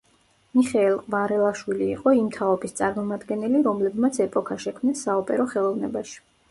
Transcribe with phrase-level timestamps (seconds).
[0.59, 6.23] მიხეილ ყვარელაშვილი იყო იმ თაობის წარმომადგენელი, რომლებმაც ეპოქა შექმნეს საოპერო ხელოვნებაში.